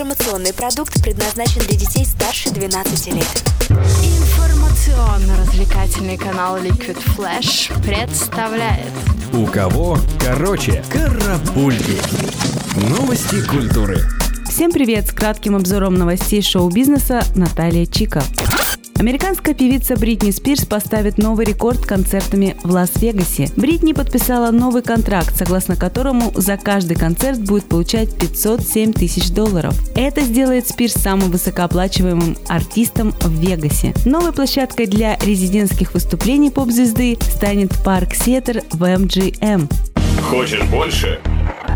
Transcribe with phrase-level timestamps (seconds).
[0.00, 3.44] Информационный продукт предназначен для детей старше 12 лет.
[3.68, 8.88] Информационно-развлекательный канал Liquid Flash представляет
[9.34, 11.98] У кого короче карапульки.
[12.88, 13.98] Новости культуры.
[14.48, 15.08] Всем привет!
[15.08, 18.22] С кратким обзором новостей шоу-бизнеса Наталья Чика.
[19.00, 23.48] Американская певица Бритни Спирс поставит новый рекорд концертами в Лас-Вегасе.
[23.56, 29.74] Бритни подписала новый контракт, согласно которому за каждый концерт будет получать 507 тысяч долларов.
[29.96, 33.94] Это сделает Спирс самым высокооплачиваемым артистом в Вегасе.
[34.04, 39.72] Новой площадкой для резидентских выступлений поп-звезды станет парк Сетер в MGM.
[40.28, 41.18] Хочешь больше?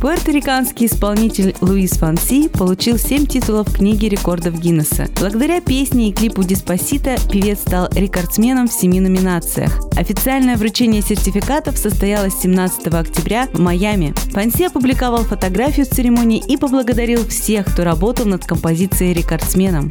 [0.00, 5.08] Пуэрториканский исполнитель Луис Фанси получил 7 титулов книги рекордов Гиннесса.
[5.18, 9.80] Благодаря песне и клипу «Диспосита» певец стал рекордсменом в семи номинациях.
[9.96, 14.14] Официальное вручение сертификатов состоялось 17 октября в Майами.
[14.32, 19.90] Фанси опубликовал фотографию с церемонии и поблагодарил всех, кто работал над композицией рекордсменом.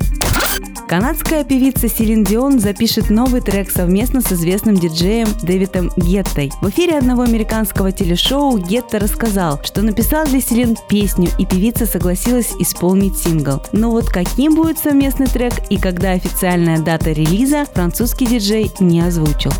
[0.87, 6.51] Канадская певица Селин Дион запишет новый трек совместно с известным диджеем Дэвидом Геттой.
[6.61, 12.53] В эфире одного американского телешоу Гетта рассказал, что написал для Селин песню, и певица согласилась
[12.59, 13.63] исполнить сингл.
[13.71, 19.51] Но вот каким будет совместный трек и когда официальная дата релиза, французский диджей не озвучил.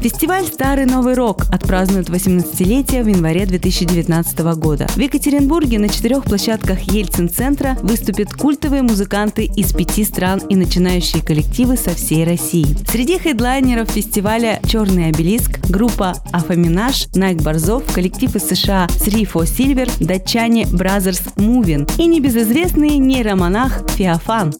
[0.00, 4.86] Фестиваль «Старый Новый Рок» отпразднует 18-летие в январе 2019 года.
[4.94, 11.76] В Екатеринбурге на четырех площадках Ельцин-центра выступят культовые музыканты из пяти стран и начинающие коллективы
[11.76, 12.76] со всей России.
[12.88, 19.90] Среди хедлайнеров фестиваля «Черный обелиск», группа «Афаминаж», Найк Борзов, коллектив из США «Three for Silver»,
[19.98, 24.54] датчане «Brothers Moving» и небезызвестный нейромонах «Феофан».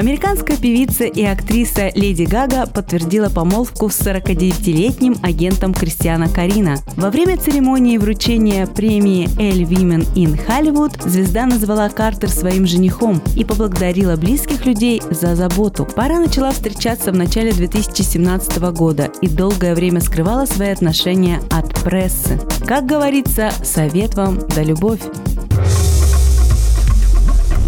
[0.00, 6.78] Американская певица и актриса Леди Гага подтвердила помолвку с 49-летним агентом Кристиана Карина.
[6.96, 13.44] Во время церемонии вручения премии Elle Women in Hollywood звезда назвала Картер своим женихом и
[13.44, 15.86] поблагодарила близких людей за заботу.
[15.94, 22.40] Пара начала встречаться в начале 2017 года и долгое время скрывала свои отношения от прессы.
[22.66, 25.02] Как говорится, совет вам да любовь.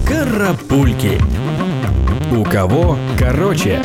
[0.09, 1.21] Карапульки.
[2.32, 3.82] У кого короче.